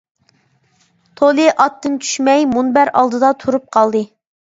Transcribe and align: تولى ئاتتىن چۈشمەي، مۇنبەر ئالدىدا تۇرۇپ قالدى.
تولى 1.19 1.45
ئاتتىن 1.51 1.99
چۈشمەي، 2.05 2.47
مۇنبەر 2.55 2.91
ئالدىدا 3.03 3.31
تۇرۇپ 3.45 3.69
قالدى. 3.79 4.03